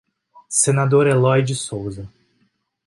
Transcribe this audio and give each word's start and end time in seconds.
Senador 0.49 1.05
Elói 1.05 1.43
de 1.43 1.53
Souza 1.53 2.09